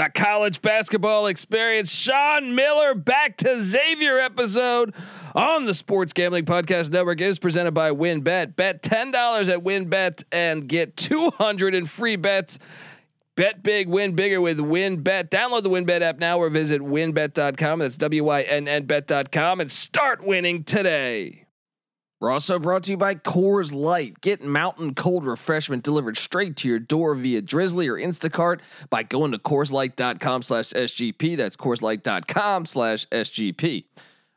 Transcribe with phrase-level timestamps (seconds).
[0.00, 1.94] the college basketball experience.
[1.94, 4.94] Sean Miller back to Xavier episode
[5.34, 8.56] on the Sports Gambling Podcast Network is presented by WynnBET.
[8.56, 12.58] Bet ten dollars at WynnBET and get two hundred in free bets.
[13.36, 15.28] Bet big, win bigger with WynnBET.
[15.28, 17.80] Download the WynnBET app now or visit wynnbet.com.
[17.80, 21.44] That's W Y N N bet.com and start winning today.
[22.20, 24.20] We're also brought to you by Coors Light.
[24.20, 28.60] Get mountain cold refreshment delivered straight to your door via Drizly or Instacart
[28.90, 31.38] by going to CoorsLight.com slash SGP.
[31.38, 33.84] That's CoorsLight.com slash SGP.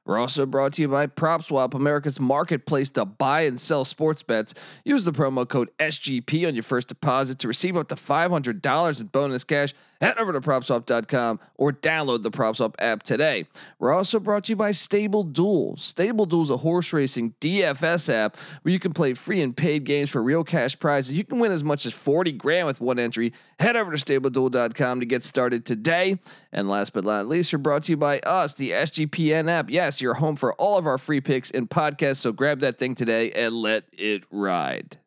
[0.06, 4.54] We're also brought to you by PropSwap, America's marketplace to buy and sell sports bets.
[4.86, 9.08] Use the promo code SGP on your first deposit to receive up to $500 in
[9.08, 9.74] bonus cash.
[10.04, 13.46] Head over to PropSwap.com or download the PropSwap app today.
[13.80, 15.78] We're also brought to you by Stable Duel.
[15.78, 19.86] Stable Duel is a horse racing DFS app where you can play free and paid
[19.86, 21.14] games for real cash prizes.
[21.14, 23.32] You can win as much as 40 grand with one entry.
[23.60, 26.20] Head over to StableDuel.com to get started today.
[26.52, 29.70] And last but not least, we're brought to you by us, the SGPN app.
[29.70, 32.18] Yes, you're home for all of our free picks and podcasts.
[32.18, 34.98] So grab that thing today and let it ride.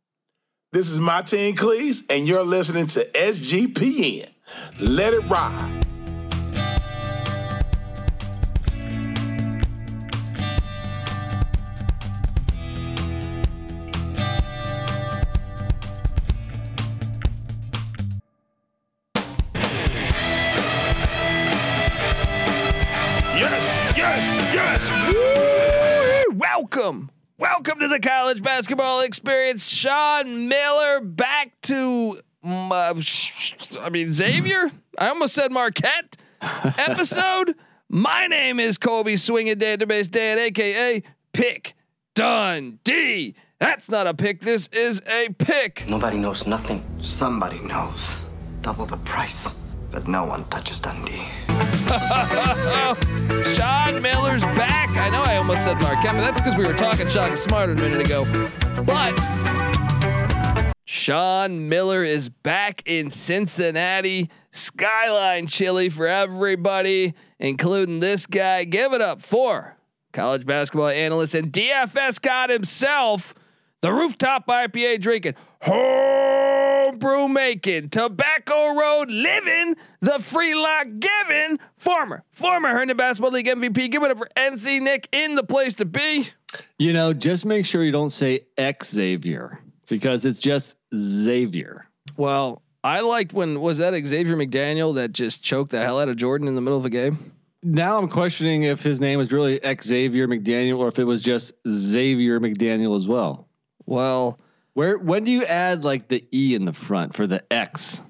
[0.72, 4.30] This is Martine Cleese, and you're listening to SGPN.
[4.78, 5.82] Let it ride.
[23.36, 26.26] Yes, yes, yes.
[26.34, 27.10] Welcome.
[27.38, 29.68] Welcome to the college basketball experience.
[29.68, 34.70] Sean Miller back to, Mm, uh, I mean, Xavier.
[34.98, 36.16] I almost said Marquette
[36.78, 37.54] episode.
[37.88, 41.74] My name is Colby Swinging Database Dan, aka Pick
[42.14, 43.34] Dundee.
[43.58, 44.42] That's not a pick.
[44.42, 45.88] This is a pick.
[45.88, 46.84] Nobody knows nothing.
[47.00, 48.16] Somebody knows.
[48.62, 49.54] Double the price.
[49.90, 51.24] But no one touches Dundee.
[53.54, 54.90] Sean Miller's back.
[54.90, 57.74] I know I almost said Marquette, but that's because we were talking Shaka Smart a
[57.74, 58.24] minute ago.
[58.84, 59.14] But
[60.96, 64.30] Sean Miller is back in Cincinnati.
[64.50, 68.64] Skyline chili for everybody, including this guy.
[68.64, 69.76] Give it up for
[70.14, 73.34] college basketball analyst and DFS god himself,
[73.82, 82.70] the rooftop IPA drinking, homebrew making, tobacco road living, the free lock giving, former, former
[82.70, 83.90] Herndon Basketball League MVP.
[83.90, 86.30] Give it up for NC Nick in the place to be.
[86.78, 91.86] You know, just make sure you don't say Xavier because it's just Xavier.
[92.16, 96.16] Well, I liked when was that Xavier McDaniel that just choked the hell out of
[96.16, 97.32] Jordan in the middle of a game.
[97.62, 101.20] Now I'm questioning if his name is really X Xavier McDaniel or if it was
[101.20, 103.48] just Xavier McDaniel as well.
[103.86, 104.38] Well,
[104.74, 108.04] Where when do you add like the E in the front for the X?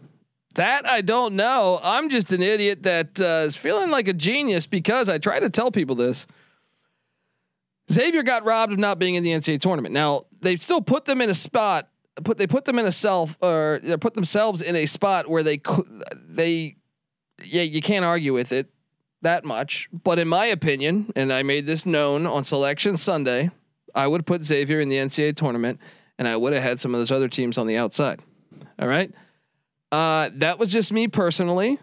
[0.56, 1.78] that I don't know.
[1.82, 5.50] I'm just an idiot that uh, is feeling like a genius because I try to
[5.50, 6.26] tell people this.
[7.93, 9.93] Xavier got robbed of not being in the NCAA tournament.
[9.94, 11.88] Now they still put them in a spot.
[12.25, 15.43] Put they put them in a self or they put themselves in a spot where
[15.43, 16.77] they could they
[17.44, 18.71] yeah you can't argue with it
[19.22, 19.88] that much.
[20.04, 23.50] But in my opinion, and I made this known on Selection Sunday,
[23.94, 25.81] I would put Xavier in the NCAA tournament,
[26.19, 28.21] and I would have had some of those other teams on the outside.
[28.78, 29.10] All right,
[29.93, 31.78] uh, that was just me personally,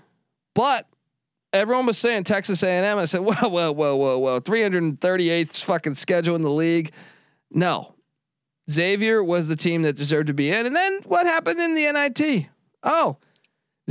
[0.53, 0.88] but
[1.53, 2.97] everyone was saying Texas A&M.
[2.97, 6.91] I said, whoa, whoa, whoa, whoa, whoa, 338th fucking schedule in the league.
[7.51, 7.92] No,
[8.69, 10.66] Xavier was the team that deserved to be in.
[10.66, 12.47] And then what happened in the NIT?
[12.84, 13.18] Oh,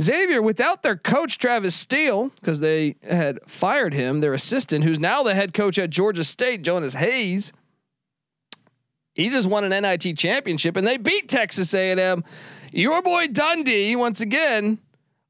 [0.01, 5.21] Xavier, without their coach Travis Steele, because they had fired him, their assistant, who's now
[5.21, 7.53] the head coach at Georgia State, Jonas Hayes.
[9.13, 12.23] He just won an NIT championship, and they beat Texas A&M.
[12.71, 14.79] Your boy Dundee, once again,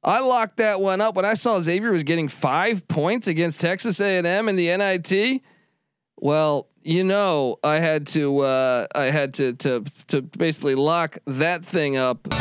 [0.01, 3.99] I locked that one up when I saw Xavier was getting five points against Texas
[3.99, 5.41] A&M in the NIT.
[6.23, 11.65] Well, you know, I had to, uh, I had to, to, to basically lock that
[11.65, 12.25] thing up.
[12.31, 12.39] All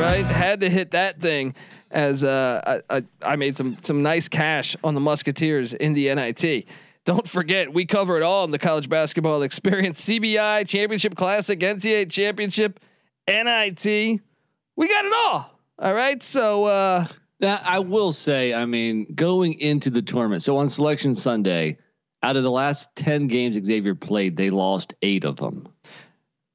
[0.00, 1.54] right, had to hit that thing
[1.92, 6.12] as uh, I, I, I made some some nice cash on the Musketeers in the
[6.12, 6.66] NIT.
[7.04, 12.10] Don't forget, we cover it all in the college basketball experience: CBI Championship Classic, NCAA
[12.10, 12.80] Championship,
[13.28, 13.84] NIT.
[13.84, 15.56] We got it all.
[15.78, 17.06] All right, so uh,
[17.40, 20.42] Now I will say, I mean, going into the tournament.
[20.42, 21.78] So on Selection Sunday,
[22.22, 25.68] out of the last ten games Xavier played, they lost eight of them.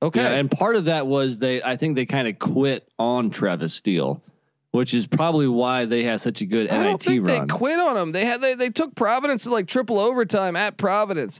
[0.01, 1.63] okay, Yeah, and part of that was they.
[1.63, 4.21] I think they kind of quit on Travis Steele,
[4.71, 7.47] which is probably why they had such a good I don't think run.
[7.47, 8.11] they quit on him.
[8.11, 11.39] They had they, they took Providence to like triple overtime at Providence.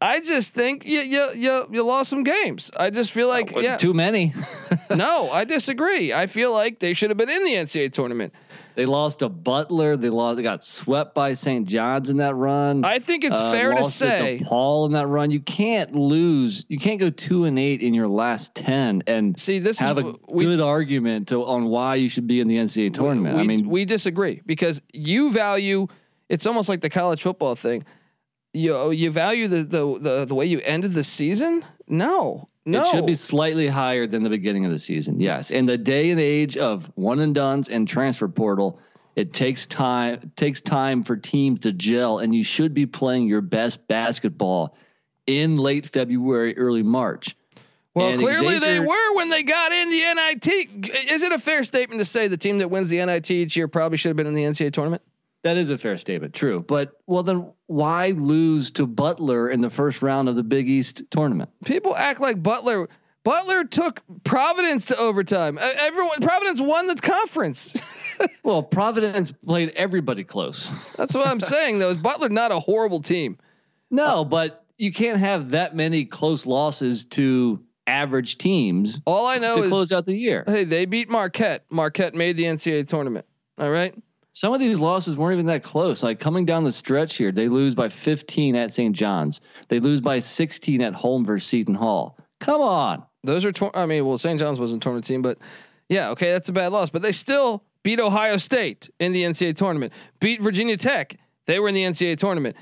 [0.00, 2.70] I just think you you you, you lost some games.
[2.76, 3.76] I just feel like yeah.
[3.76, 4.32] Too many.
[4.94, 6.12] no, I disagree.
[6.12, 8.32] I feel like they should have been in the NCAA tournament.
[8.76, 9.96] they lost to Butler.
[9.96, 10.36] They lost.
[10.36, 11.66] They got swept by St.
[11.66, 12.84] John's in that run.
[12.84, 14.40] I think it's Uh, fair to say.
[14.44, 15.32] Paul in that run.
[15.32, 16.64] You can't lose.
[16.68, 20.04] You can't go two and eight in your last ten and See, this have is
[20.04, 23.34] a we, good argument to, on why you should be in the NCAA tournament.
[23.34, 25.88] We, I mean, we disagree because you value.
[26.28, 27.84] It's almost like the college football thing.
[28.52, 31.64] You oh, you value the the the, the way you ended the season.
[31.86, 32.82] No, no.
[32.82, 35.20] It should be slightly higher than the beginning of the season.
[35.20, 35.50] Yes.
[35.50, 38.80] In the day and age of one and dones and transfer portal,
[39.16, 43.40] it takes time takes time for teams to gel and you should be playing your
[43.40, 44.76] best basketball
[45.26, 47.36] in late February, early March.
[47.94, 51.10] Well, And clearly they were when they got in the NIT.
[51.10, 53.66] Is it a fair statement to say the team that wins the NIT each year
[53.66, 55.02] probably should have been in the NCAA tournament?
[55.44, 56.64] That is a fair statement, true.
[56.66, 61.02] But well then why lose to Butler in the first round of the Big East
[61.10, 61.50] tournament?
[61.64, 62.88] People act like Butler.
[63.24, 65.58] Butler took Providence to overtime.
[65.60, 67.74] Everyone, Providence won the conference.
[68.42, 70.68] Well, Providence played everybody close.
[70.96, 71.78] That's what I'm saying.
[71.78, 73.38] Though is Butler not a horrible team?
[73.92, 79.56] No, but you can't have that many close losses to average teams All I know
[79.58, 80.42] to is close out the year.
[80.46, 81.64] Hey, they beat Marquette.
[81.70, 83.24] Marquette made the NCAA tournament.
[83.56, 83.94] All right.
[84.30, 86.02] Some of these losses weren't even that close.
[86.02, 88.94] Like coming down the stretch here, they lose by 15 at St.
[88.94, 89.40] John's.
[89.68, 92.18] They lose by 16 at home versus Seton Hall.
[92.40, 93.04] Come on.
[93.24, 94.38] Those are, tor- I mean, well, St.
[94.38, 95.38] John's wasn't a tournament team, but
[95.88, 96.90] yeah, okay, that's a bad loss.
[96.90, 101.16] But they still beat Ohio State in the NCAA tournament, beat Virginia Tech.
[101.46, 102.56] They were in the NCAA tournament.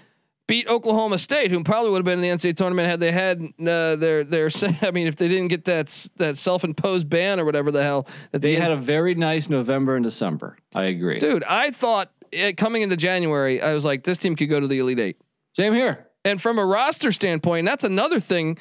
[0.49, 3.43] Beat Oklahoma State, who probably would have been in the NCAA tournament had they had
[3.43, 4.49] uh, their their.
[4.83, 8.07] I mean, if they didn't get that that self imposed ban or whatever the hell
[8.31, 10.57] that They the had a very nice November and December.
[10.75, 11.19] I agree.
[11.19, 11.43] dude.
[11.45, 14.79] I thought it, coming into January, I was like, this team could go to the
[14.79, 15.21] Elite Eight.
[15.55, 16.07] Same here.
[16.25, 18.59] And from a roster standpoint, that's another thing.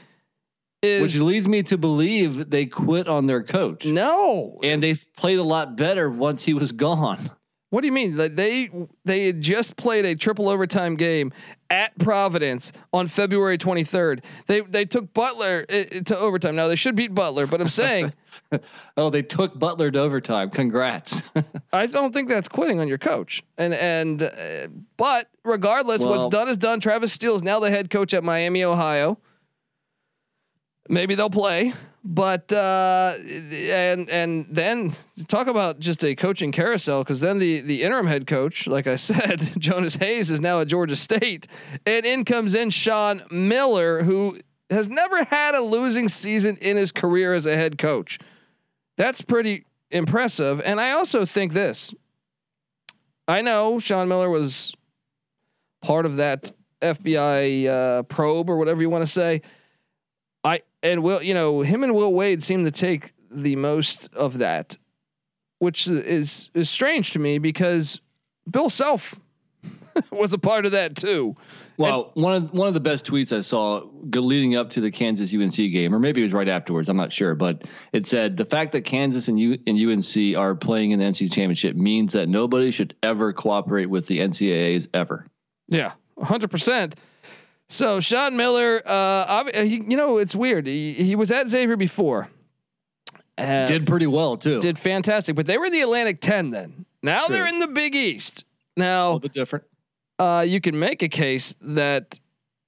[0.81, 3.85] Is Which leads me to believe they quit on their coach.
[3.85, 7.17] no, And they played a lot better once he was gone.
[7.71, 8.15] What do you mean?
[8.15, 8.69] They
[9.03, 11.33] they had just played a triple overtime game
[11.69, 14.23] at Providence on February 23rd.
[14.47, 16.55] They they took Butler uh, to overtime.
[16.55, 18.13] Now they should beat Butler, but I'm saying
[18.97, 20.49] Oh, they took Butler to overtime.
[20.49, 21.23] Congrats.
[21.73, 23.43] I don't think that's quitting on your coach.
[23.57, 26.79] And and uh, but regardless, what's done is done.
[26.79, 29.17] Travis Steele is now the head coach at Miami, Ohio.
[30.87, 31.73] Maybe they'll play,
[32.03, 34.93] but uh, and and then
[35.27, 38.95] talk about just a coaching carousel because then the the interim head coach, like I
[38.95, 41.47] said, Jonas Hayes is now at Georgia State,
[41.85, 44.39] and in comes in Sean Miller, who
[44.69, 48.19] has never had a losing season in his career as a head coach.
[48.97, 51.93] That's pretty impressive, and I also think this.
[53.27, 54.75] I know Sean Miller was
[55.81, 56.51] part of that
[56.81, 59.41] FBI uh, probe or whatever you want to say.
[60.85, 64.77] And Will, you know, him and Will Wade seem to take the most of that,
[65.57, 68.01] which is is strange to me because
[68.49, 69.19] Bill Self
[70.11, 71.35] was a part of that too.
[71.77, 73.81] Well, one of one of the best tweets I saw
[74.13, 76.87] leading up to the Kansas UNC game, or maybe it was right afterwards.
[76.87, 80.53] I'm not sure, but it said the fact that Kansas and U and UNC are
[80.53, 85.25] playing in the NCAA championship means that nobody should ever cooperate with the NCAA's ever.
[85.67, 86.95] Yeah, hundred percent.
[87.67, 90.67] So Sean Miller, uh, ob- he, you know, it's weird.
[90.67, 92.29] He, he was at Xavier before.
[93.37, 94.59] Uh, Did pretty well too.
[94.61, 96.85] did fantastic, but they were in the Atlantic Ten then.
[97.03, 98.45] Now they're in the Big East.
[98.77, 99.65] Now, a little bit different.
[100.19, 102.19] uh, you can make a case that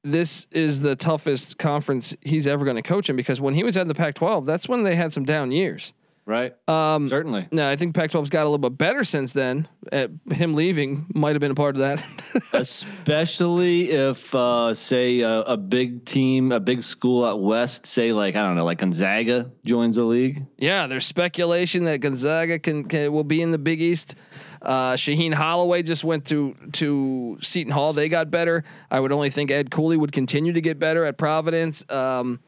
[0.03, 3.77] this is the toughest conference he's ever going to coach in because when he was
[3.77, 5.93] at the Pac-12, that's when they had some down years.
[6.27, 6.53] Right.
[6.67, 7.47] Um, Certainly.
[7.53, 9.65] no, I think Pac-12's got a little bit better since then.
[9.89, 12.05] Uh, him leaving might have been a part of that.
[12.53, 18.35] Especially if, uh, say, a, a big team, a big school out west, say like
[18.35, 20.45] I don't know, like Gonzaga joins the league.
[20.57, 24.15] Yeah, there's speculation that Gonzaga can, can will be in the Big East.
[24.61, 27.93] Uh, Shaheen Holloway just went to to Seton Hall.
[27.93, 28.65] They got better.
[28.91, 31.89] I would only think Ed Cooley would continue to get better at Providence.
[31.89, 32.41] Um,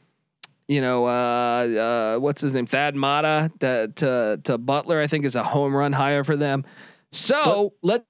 [0.69, 2.67] you know, uh, uh, what's his name?
[2.67, 5.01] Thad Matta to, to to Butler.
[5.01, 6.63] I think is a home run hire for them.
[7.11, 8.05] So But let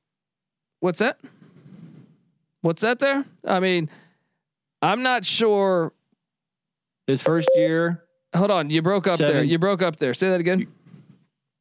[0.82, 1.20] what's that?
[2.62, 3.24] What's that there?
[3.46, 3.90] I mean,
[4.82, 5.94] I'm not sure.
[7.08, 8.04] his first year.
[8.36, 9.42] Hold on, you broke up there.
[9.42, 10.14] You broke up there.
[10.14, 10.68] Say that again.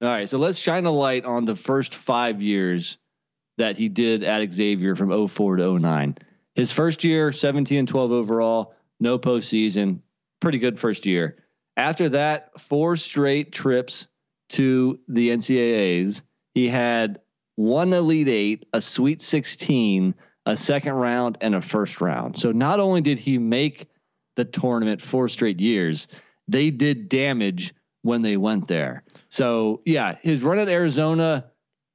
[0.03, 2.99] All right, so let's shine a light on the first five years
[3.57, 6.19] that he did at Xavier from 04 to 09.
[6.55, 10.01] His first year, 17 and 12 overall, no postseason,
[10.41, 11.37] pretty good first year.
[11.77, 14.09] After that, four straight trips
[14.51, 16.23] to the NCAAs.
[16.55, 17.21] He had
[17.57, 20.15] one Elite Eight, a Sweet 16,
[20.47, 22.39] a second round, and a first round.
[22.39, 23.89] So not only did he make
[24.37, 26.09] the tournament four straight years,
[26.47, 29.03] they did damage when they went there.
[29.29, 31.51] So yeah, his run at Arizona.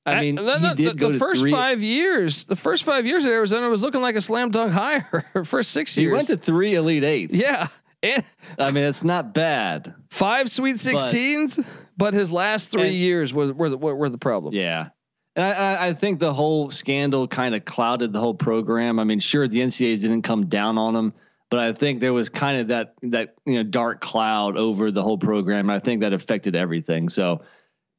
[0.05, 2.45] I mean, the, he did the, go the first three, five years.
[2.45, 5.25] The first five years at Arizona was looking like a slam dunk hire.
[5.45, 6.11] first six He years.
[6.11, 7.37] He went to three Elite Eights.
[7.37, 7.67] yeah,
[8.03, 8.23] and
[8.59, 9.95] I mean, it's not bad.
[10.11, 11.59] five Sweet Sixteens.
[11.95, 14.53] But, his last three And- years was were the, were, were the problem.
[14.53, 14.89] Yeah.
[15.35, 18.99] And I, I, I think the whole scandal kind of clouded the whole program.
[18.99, 21.13] I mean, sure, the NCAAs didn't come down on him,
[21.49, 25.01] but I think there was kind of that that you know dark cloud over the
[25.01, 25.69] whole program.
[25.69, 27.09] I think that affected everything.
[27.09, 27.41] So,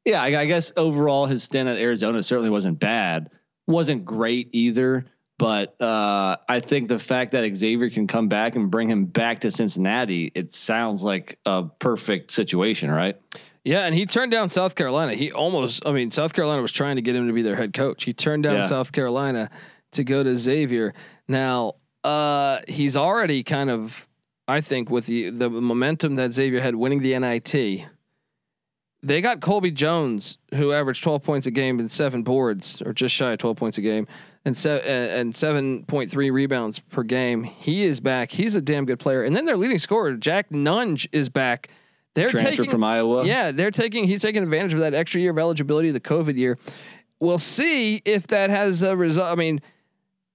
[0.05, 3.31] yeah, I, I guess overall his stint at Arizona certainly wasn't bad,
[3.67, 5.07] wasn't great either.
[5.39, 9.41] But uh, I think the fact that Xavier can come back and bring him back
[9.41, 13.21] to Cincinnati, it sounds like a perfect situation, right?
[13.65, 15.15] Yeah, and he turned down South Carolina.
[15.15, 17.73] He almost, I mean, South Carolina was trying to get him to be their head
[17.73, 18.05] coach.
[18.05, 18.65] He turned down Yeah.
[18.65, 19.51] South Carolina
[19.93, 20.95] to go to Xavier.
[21.27, 21.75] Now,
[22.05, 24.07] uh, he's already kind of,
[24.47, 27.87] I think, with the the momentum that Xavier had winning the NIT.
[29.03, 33.15] They got Colby Jones, who averaged 12 points a game and seven boards, or just
[33.15, 34.07] shy of 12 points a game,
[34.45, 37.45] and uh, and 7.3 rebounds per game.
[37.45, 38.31] He is back.
[38.31, 39.23] He's a damn good player.
[39.23, 41.69] And then their leading scorer, Jack Nunge, is back.
[42.15, 43.25] They're Transfer taking, from Iowa.
[43.25, 44.05] yeah, they're taking.
[44.05, 46.59] He's taking advantage of that extra year of eligibility, the COVID year.
[47.19, 49.33] We'll see if that has a result.
[49.33, 49.61] I mean,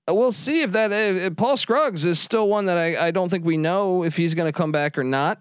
[0.08, 0.92] we'll see if that.
[0.92, 4.34] If Paul Scruggs is still one that I, I don't think we know if he's
[4.34, 5.40] going to come back or not.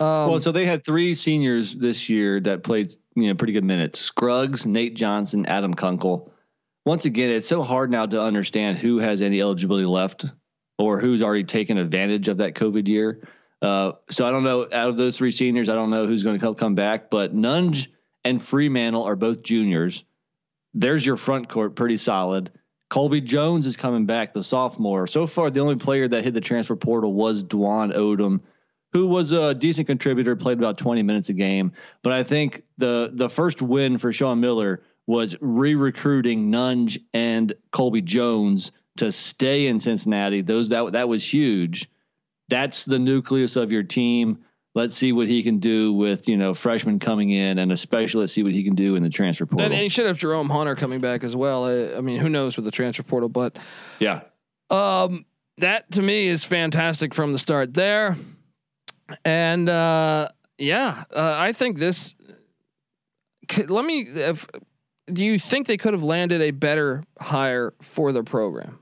[0.00, 3.64] Um, well, so they had three seniors this year that played, you know, pretty good
[3.64, 3.98] minutes.
[3.98, 6.32] Scruggs, Nate Johnson, Adam Kunkel.
[6.88, 10.24] Once again, it's so hard now to understand who has any eligibility left
[10.78, 13.28] or who's already taken advantage of that COVID year.
[13.60, 14.62] Uh, so I don't know.
[14.62, 17.10] Out of those three seniors, I don't know who's going to come back.
[17.10, 17.88] But Nunge
[18.24, 20.02] and Freemantle are both juniors.
[20.72, 22.52] There's your front court, pretty solid.
[22.88, 25.06] Colby Jones is coming back, the sophomore.
[25.06, 28.40] So far, the only player that hit the transfer portal was Dwon Odom
[28.92, 31.72] who was a decent contributor, played about 20 minutes a game.
[32.02, 38.02] But I think the the first win for Sean Miller was re-recruiting Nunge and Colby
[38.02, 40.42] Jones to stay in Cincinnati.
[40.42, 41.90] Those that that was huge.
[42.48, 44.44] That's the nucleus of your team.
[44.74, 48.34] Let's see what he can do with you know freshmen coming in, and especially let's
[48.34, 49.64] see what he can do in the transfer portal.
[49.64, 51.64] and, and he should have Jerome Hunter coming back as well.
[51.64, 53.58] I, I mean, who knows with the transfer portal, but
[53.98, 54.20] yeah,
[54.68, 55.24] Um,
[55.56, 58.16] that to me is fantastic from the start there,
[59.24, 62.14] and uh, yeah, uh, I think this.
[63.66, 64.00] Let me.
[64.02, 64.46] If,
[65.12, 68.78] do you think they could have landed a better hire for the program?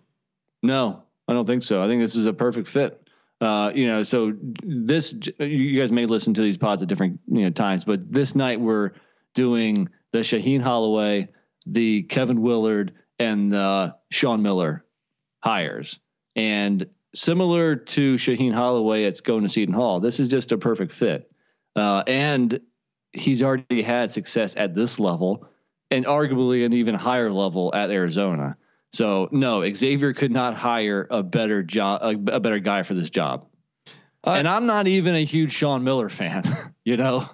[0.62, 1.83] No, I don't think so.
[1.83, 3.06] I think this is a perfect fit.
[3.40, 7.42] Uh, you know, so this you guys may listen to these pods at different you
[7.42, 8.92] know times, but this night we're
[9.35, 11.28] doing the Shaheen Holloway,
[11.66, 14.85] the Kevin Willard, and uh, Sean Miller
[15.42, 16.00] hires,
[16.35, 20.00] and similar to Shaheen Holloway, it's going to Seton Hall.
[20.00, 21.30] This is just a perfect fit,
[21.75, 22.59] uh, and
[23.12, 25.47] he's already had success at this level,
[25.90, 28.57] and arguably an even higher level at Arizona.
[28.93, 33.11] So no, Xavier could not hire a better job, a, a better guy for this
[33.11, 33.47] job.
[34.25, 36.43] Uh, and I'm not even a huge Sean Miller fan,
[36.85, 37.28] you know.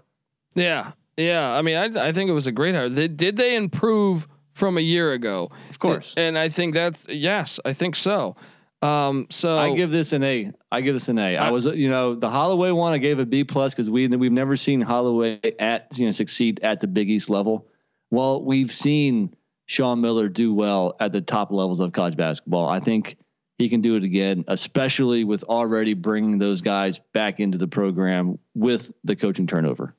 [0.54, 1.52] Yeah, yeah.
[1.52, 2.88] I mean, I I think it was a great hire.
[2.88, 5.50] They, did they improve from a year ago?
[5.70, 8.36] Of course, And I think that's yes, I think so.
[8.82, 10.50] Um, so I give this an A.
[10.72, 11.36] I give this an A.
[11.36, 14.08] I I- was, you know, the Holloway one I gave a B plus because we
[14.08, 17.68] we've never seen Holloway at you know succeed at the Big East level.
[18.12, 22.68] Well, we've seen Sean Miller do well at the top levels of college basketball.
[22.68, 23.16] I think
[23.56, 28.38] he can do it again, especially with already bringing those guys back into the program
[28.54, 29.94] with the coaching turnover.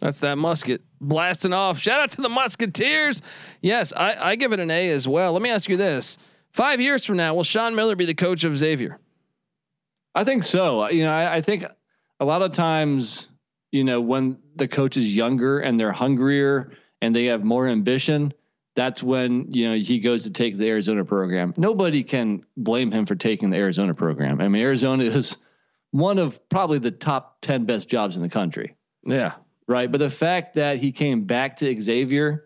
[0.00, 1.78] That's that musket blasting off.
[1.78, 3.20] Shout out to the Musketeers.
[3.60, 5.34] Yes, I, I give it an A as well.
[5.34, 6.16] Let me ask you this:
[6.52, 8.98] Five years from now, will Sean Miller be the coach of Xavier?
[10.14, 10.88] I think so.
[10.88, 11.66] You know, I, I think
[12.18, 13.28] a lot of times,
[13.72, 18.32] you know, when the coach is younger and they're hungrier and they have more ambition,
[18.74, 21.54] that's when you know he goes to take the Arizona program.
[21.56, 24.40] Nobody can blame him for taking the Arizona program.
[24.40, 25.36] I mean, Arizona is
[25.90, 29.34] one of probably the top ten best jobs in the country, Yeah,
[29.66, 29.90] right?
[29.90, 32.44] But the fact that he came back to Xavier,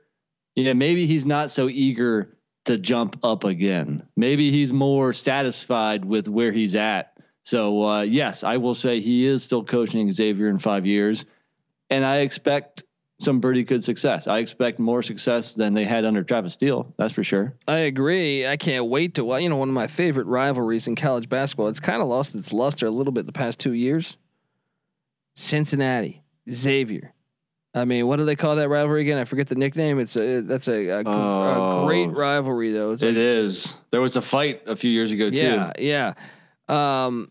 [0.54, 4.06] you know, maybe he's not so eager to jump up again.
[4.16, 7.13] Maybe he's more satisfied with where he's at.
[7.44, 11.26] So uh, yes, I will say he is still coaching Xavier in five years,
[11.90, 12.84] and I expect
[13.20, 14.26] some pretty good success.
[14.26, 16.92] I expect more success than they had under Travis Steele.
[16.98, 17.54] That's for sure.
[17.68, 18.46] I agree.
[18.46, 19.24] I can't wait to.
[19.24, 21.68] well, You know, one of my favorite rivalries in college basketball.
[21.68, 24.16] It's kind of lost its luster a little bit the past two years.
[25.34, 27.12] Cincinnati, Xavier.
[27.74, 29.18] I mean, what do they call that rivalry again?
[29.18, 29.98] I forget the nickname.
[29.98, 31.86] It's a that's a, a, gr- a Oh.
[31.86, 32.92] great rivalry though.
[32.92, 33.76] It's It like- is.
[33.90, 35.82] There was a fight a few years ago yeah, too.
[35.84, 36.14] yeah.
[36.68, 37.30] Um,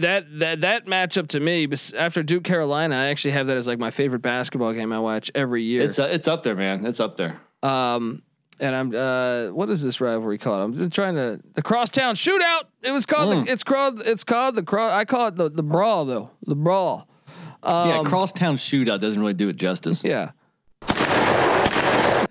[0.00, 3.78] that that that matchup to me, after Duke Carolina, I actually have that as like
[3.78, 5.82] my favorite basketball game I watch every year.
[5.82, 6.86] It's uh, it's up there, man.
[6.86, 7.40] It's up there.
[7.62, 8.22] Um,
[8.58, 10.78] and I'm uh, what is this rivalry called?
[10.78, 12.62] I'm trying to the crosstown shootout.
[12.82, 13.34] It was called.
[13.34, 13.46] Mm.
[13.46, 14.02] The, it's called.
[14.04, 14.92] It's called the cross.
[14.92, 16.30] I call it the the brawl though.
[16.46, 17.08] The brawl.
[17.62, 20.02] Um, yeah, crosstown shootout doesn't really do it justice.
[20.12, 20.30] Yeah.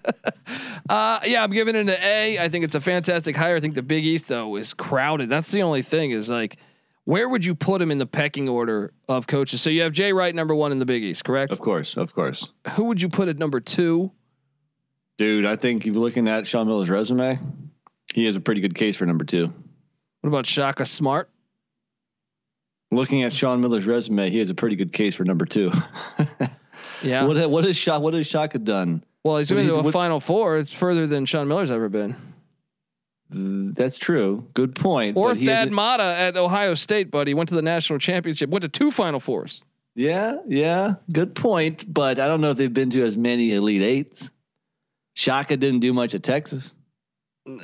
[0.89, 2.39] uh, yeah, I'm giving it an A.
[2.39, 3.55] I think it's a fantastic hire.
[3.55, 5.29] I think the Big East though is crowded.
[5.29, 6.57] That's the only thing is like,
[7.05, 9.61] where would you put him in the pecking order of coaches?
[9.61, 11.51] So you have Jay Wright number one in the Big East, correct?
[11.51, 12.49] Of course, of course.
[12.75, 14.11] Who would you put at number two?
[15.17, 17.39] Dude, I think if you're looking at Sean Miller's resume,
[18.13, 19.53] he has a pretty good case for number two.
[20.21, 21.29] What about Shaka Smart?
[22.91, 25.71] Looking at Sean Miller's resume, he has a pretty good case for number two.
[27.03, 27.25] Yeah.
[27.25, 29.03] what what has Shaka what has Shaka done?
[29.23, 30.57] well, he's been to a what- Final Four.
[30.59, 32.15] It's further than Sean Miller's ever been.
[33.33, 34.45] That's true.
[34.53, 35.15] Good point.
[35.15, 37.33] Or Thad Matta at Ohio State, buddy.
[37.33, 38.49] Went to the national championship.
[38.49, 39.61] Went to two Final Fours.
[39.95, 41.91] Yeah, yeah, good point.
[41.91, 44.31] But I don't know if they've been to as many Elite Eights.
[45.15, 46.75] Shaka didn't do much at Texas.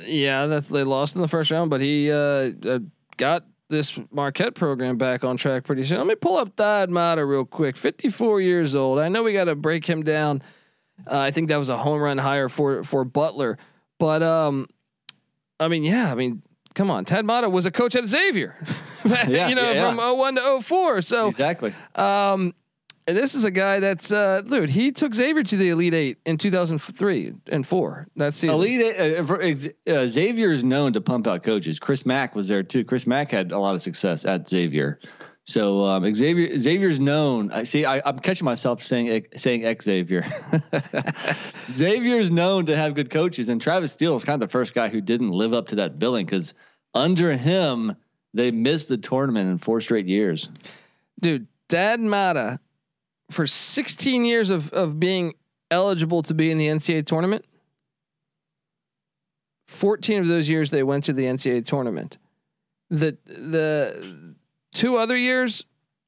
[0.04, 2.80] Yeah, that's they lost in the first round, but he uh, uh,
[3.16, 5.98] got this Marquette program back on track pretty soon.
[5.98, 7.76] Let me pull up Thad Matta real quick.
[7.76, 8.98] Fifty-four years old.
[8.98, 10.42] I know we got to break him down.
[11.06, 13.56] Uh, I think that was a home run hire for for Butler,
[13.98, 14.66] but um,
[15.60, 16.42] I mean, yeah, I mean,
[16.74, 18.56] come on, Thad Matta was a coach at Xavier,
[19.04, 19.94] Yeah, you know, yeah, yeah.
[19.96, 21.02] from 01 to 04.
[21.02, 21.74] So Exactly.
[21.94, 22.54] um,
[23.06, 24.68] and this is a guy that's uh, dude.
[24.68, 28.54] He took Xavier to the Elite Eight in 2003 and four that season.
[28.56, 31.78] Elite Eight, uh, uh, Xavier is known to pump out coaches.
[31.78, 32.84] Chris Mack was there too.
[32.84, 35.00] Chris Mack had a lot of success at Xavier.
[35.48, 37.50] So um, Xavier Xavier's known.
[37.50, 37.86] I see.
[37.86, 40.26] I, I'm catching myself saying saying Xavier.
[41.70, 44.90] Xavier's known to have good coaches, and Travis Steele is kind of the first guy
[44.90, 46.52] who didn't live up to that billing because
[46.92, 47.96] under him
[48.34, 50.50] they missed the tournament in four straight years.
[51.22, 52.60] dude, Thad Matta,
[53.30, 55.32] for 16 years of of being
[55.70, 57.46] eligible to be in the NCAA tournament,
[59.66, 62.18] 14 of those years they went to the NCAA tournament.
[62.90, 64.36] The the
[64.72, 65.64] two other years,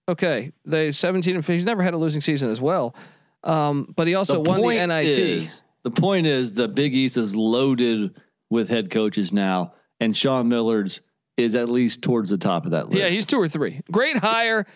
[0.09, 1.59] okay, they 17 and 15.
[1.59, 2.95] He's never had a losing season as well.
[3.43, 5.07] Um, but he also won the NIT.
[5.19, 8.15] is- the point is the Big East is loaded
[8.51, 11.01] with head coaches now, and Sean Miller's
[11.39, 12.99] is at least towards the top of that list.
[12.99, 13.81] Yeah, he's two or three.
[13.91, 14.67] Great hire.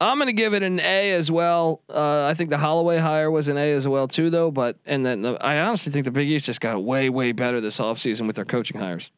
[0.00, 1.82] I'm going to give it an A as well.
[1.90, 4.50] Uh, I think the Holloway hire was an A as well too, though.
[4.50, 7.60] But and then the, I honestly think the Big East just got way way better
[7.60, 9.10] this offseason with their coaching hires.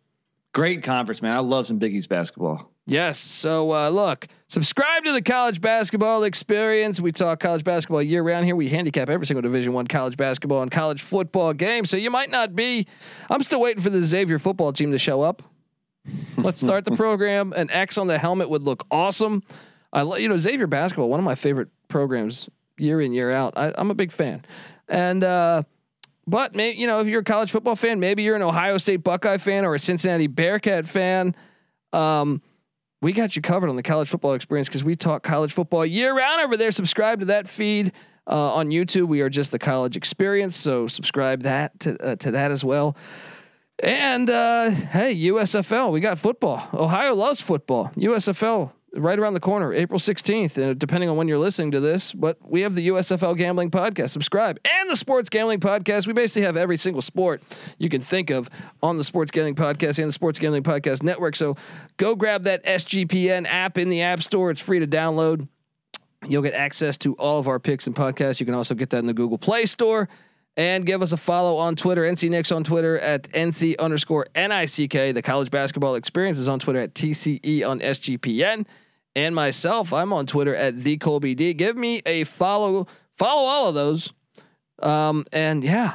[0.58, 1.30] Great conference, man.
[1.36, 2.68] I love some Big East basketball.
[2.84, 3.16] Yes.
[3.16, 7.00] So uh, look, subscribe to the college basketball experience.
[7.00, 8.56] We talk college basketball year round here.
[8.56, 11.84] We handicap every single Division One college basketball and college football game.
[11.84, 12.88] So you might not be.
[13.30, 15.44] I'm still waiting for the Xavier football team to show up.
[16.36, 17.52] Let's start the program.
[17.52, 19.44] An X on the helmet would look awesome.
[19.92, 23.52] I lo- you know Xavier basketball, one of my favorite programs year in year out.
[23.56, 24.44] I, I'm a big fan,
[24.88, 25.62] and uh,
[26.28, 29.38] but you know if you're a college football fan, maybe you're an Ohio State Buckeye
[29.38, 31.34] fan or a Cincinnati Bearcat fan.
[31.92, 32.42] Um,
[33.00, 36.14] we got you covered on the college football experience because we talk college football year
[36.14, 36.70] round over there.
[36.70, 37.92] Subscribe to that feed
[38.26, 39.08] uh, on YouTube.
[39.08, 42.96] We are just the college experience, so subscribe that to uh, to that as well.
[43.80, 46.68] And uh, hey, USFL, we got football.
[46.74, 47.90] Ohio loves football.
[47.96, 51.80] USFL right around the corner, April 16th, and uh, depending on when you're listening to
[51.80, 54.10] this, but we have the USFL Gambling Podcast.
[54.10, 54.58] Subscribe.
[54.64, 56.06] And the Sports Gambling Podcast.
[56.06, 57.42] We basically have every single sport
[57.78, 58.48] you can think of
[58.82, 61.36] on the Sports Gambling Podcast and the Sports Gambling Podcast Network.
[61.36, 61.56] So
[61.96, 64.50] go grab that SGPN app in the App Store.
[64.50, 65.48] It's free to download.
[66.26, 68.40] You'll get access to all of our picks and podcasts.
[68.40, 70.08] You can also get that in the Google Play Store.
[70.58, 75.14] And give us a follow on Twitter, NC Nicks on Twitter at NC underscore NICK.
[75.14, 78.66] The college basketball experience is on Twitter at TCE on SGPN.
[79.14, 81.54] And myself, I'm on Twitter at the Colby D.
[81.54, 84.12] Give me a follow, follow all of those.
[84.82, 85.94] Um, and yeah,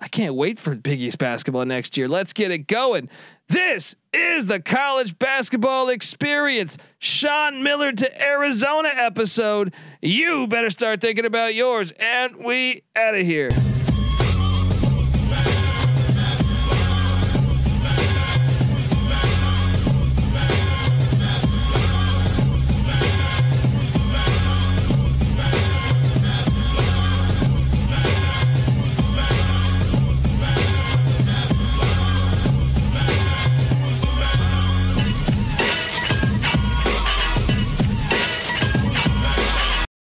[0.00, 2.06] I can't wait for Big East basketball next year.
[2.06, 3.10] Let's get it going.
[3.48, 6.78] This is the college basketball experience.
[7.00, 9.74] Sean Miller to Arizona episode.
[10.00, 11.90] You better start thinking about yours.
[11.98, 13.50] And we out of here.